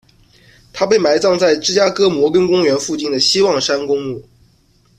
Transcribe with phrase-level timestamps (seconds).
[0.73, 4.19] 他被埋葬在芝加哥摩根公园附近的希望山公墓。